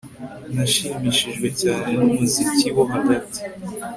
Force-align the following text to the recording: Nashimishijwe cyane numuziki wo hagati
Nashimishijwe 0.55 1.47
cyane 1.61 1.89
numuziki 1.99 2.67
wo 2.75 2.83
hagati 2.93 3.39